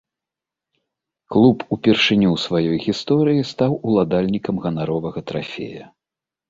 [1.35, 5.85] Клуб упершыню ў сваёй гісторыі стаў уладальнікам ганаровага трафея.